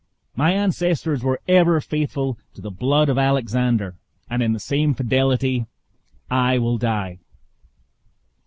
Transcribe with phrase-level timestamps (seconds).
[0.35, 3.97] My ancestors were ever faithful to the blood of Alexander,
[4.31, 5.67] and in the same fidelity
[6.27, 7.19] I will die."